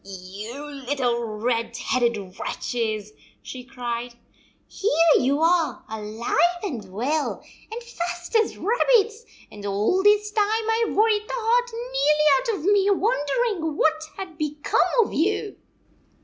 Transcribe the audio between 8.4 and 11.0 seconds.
as rabbits, and all this time I Ve